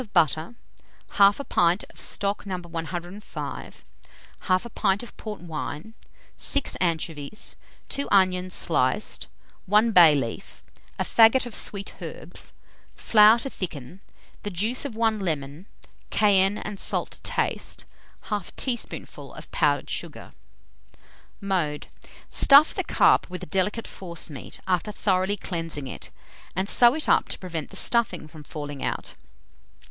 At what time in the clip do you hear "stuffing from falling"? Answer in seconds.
27.75-28.83